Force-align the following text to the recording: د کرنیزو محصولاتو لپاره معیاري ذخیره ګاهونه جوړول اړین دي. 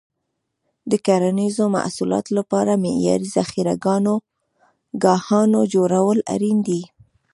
د 0.91 0.93
کرنیزو 1.05 1.65
محصولاتو 1.75 2.31
لپاره 2.39 2.81
معیاري 2.83 3.27
ذخیره 3.37 3.73
ګاهونه 5.03 5.59
جوړول 5.73 6.17
اړین 6.33 6.57
دي. 6.67 6.81